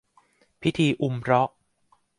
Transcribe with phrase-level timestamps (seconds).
[0.61, 1.53] พิธีอุมเราะห์